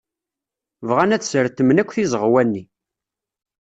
[0.87, 2.63] Bɣan ad sretmen akk tizeɣwa-nni.